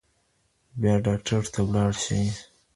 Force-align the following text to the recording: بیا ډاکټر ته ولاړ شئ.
بیا 0.81 0.95
ډاکټر 1.05 1.41
ته 1.53 1.59
ولاړ 1.67 1.91
شئ. 2.03 2.23